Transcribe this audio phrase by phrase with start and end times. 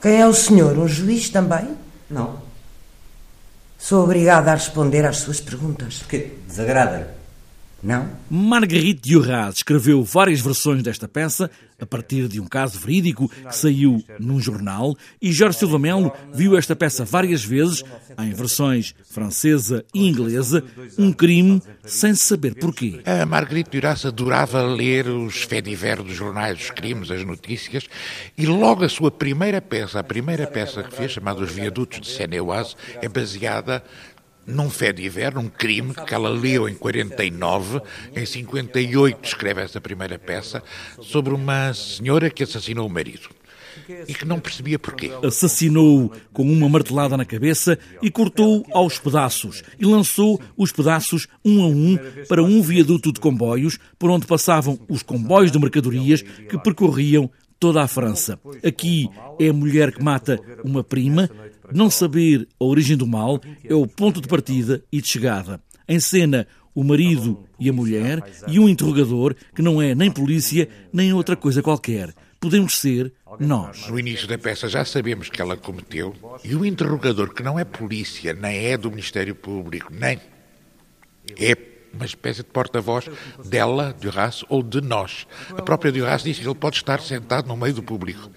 [0.00, 0.78] Quem é o senhor?
[0.78, 1.76] Um juiz também?
[2.08, 2.40] Não.
[3.78, 5.98] Sou obrigada a responder às suas perguntas.
[5.98, 7.17] Porque desagrada-lhe.
[7.82, 8.10] Não?
[8.28, 11.48] Marguerite Duras escreveu várias versões desta peça
[11.80, 16.58] a partir de um caso verídico que saiu num jornal e Jorge Silva Melo viu
[16.58, 17.84] esta peça várias vezes
[18.18, 20.64] em versões francesa e inglesa,
[20.98, 23.00] um crime sem saber porquê.
[23.06, 27.86] A Marguerite Duras adorava ler os faits dos jornais, os crimes, as notícias
[28.36, 32.08] e logo a sua primeira peça, a primeira peça que fez, chamada Os Viadutos de
[32.08, 33.84] Seine-et-Oise, é baseada
[34.48, 37.80] num fé de inverno, um crime que ela leu em 49,
[38.16, 40.62] em 58 escreve essa primeira peça,
[41.00, 43.28] sobre uma senhora que assassinou o marido.
[44.08, 45.10] E que não percebia porquê.
[45.22, 49.62] Assassinou-o com uma martelada na cabeça e cortou aos pedaços.
[49.78, 54.78] E lançou os pedaços um a um para um viaduto de comboios por onde passavam
[54.88, 58.38] os comboios de mercadorias que percorriam toda a França.
[58.64, 59.08] Aqui
[59.38, 61.28] é a mulher que mata uma prima.
[61.72, 65.60] Não saber a origem do mal é o ponto de partida e de chegada.
[65.86, 70.68] Em cena, o marido e a mulher e um interrogador que não é nem polícia
[70.92, 72.14] nem outra coisa qualquer.
[72.40, 73.88] Podemos ser nós.
[73.88, 77.64] No início da peça já sabemos que ela cometeu e o interrogador que não é
[77.64, 80.20] polícia, nem é do Ministério Público, nem
[81.36, 81.54] é
[81.92, 83.08] uma espécie de porta-voz
[83.44, 85.26] dela, de Duras, ou de nós.
[85.50, 88.30] A própria Duras diz que ele pode estar sentado no meio do público.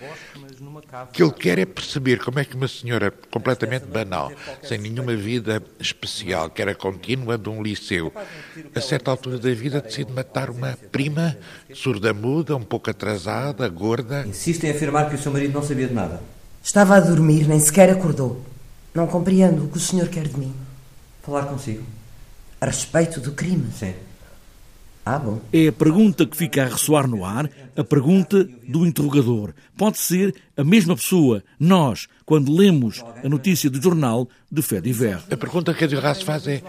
[0.91, 4.31] O que ele quer é perceber como é que uma senhora completamente banal,
[4.63, 8.11] sem nenhuma vida especial, que era contínua de um liceu,
[8.75, 11.37] a certa altura da vida decide matar uma prima
[11.73, 14.25] surda-muda, um pouco atrasada, gorda.
[14.27, 16.21] Insiste em afirmar que o seu marido não sabia de nada.
[16.63, 18.41] Estava a dormir, nem sequer acordou.
[18.93, 20.53] Não compreendo o que o senhor quer de mim.
[21.23, 21.83] Falar consigo.
[22.61, 23.71] A respeito do crime?
[23.73, 23.95] Sim.
[25.03, 25.41] Ah, bom.
[25.51, 29.51] É a pergunta que fica a ressoar no ar, a pergunta do interrogador.
[29.75, 35.23] Pode ser a mesma pessoa, nós, quando lemos a notícia do jornal de Fé d'Hiver.
[35.31, 36.61] A pergunta que a Duras faz é: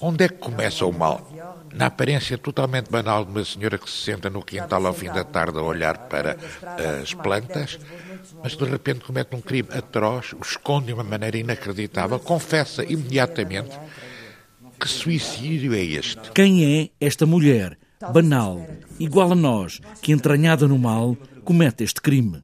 [0.00, 1.32] onde é que começa o mal?
[1.72, 5.22] Na aparência totalmente banal de uma senhora que se senta no quintal ao fim da
[5.22, 6.36] tarde a olhar para
[7.00, 7.78] as plantas,
[8.42, 13.78] mas de repente comete um crime atroz, o esconde de uma maneira inacreditável, confessa imediatamente
[14.78, 16.30] que suicídio é este?
[16.32, 17.76] Quem é esta mulher,
[18.12, 18.64] banal,
[18.98, 22.42] igual a nós, que entranhada no mal, comete este crime?